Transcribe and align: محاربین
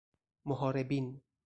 محاربین 0.45 1.21